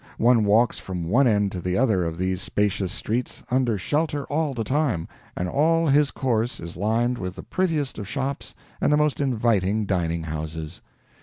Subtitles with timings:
[0.17, 4.55] One walks from one end to the other of these spacious streets, under shelter all
[4.55, 8.97] the time, and all his course is lined with the prettiest of shops and the
[8.97, 10.81] most inviting dining houses.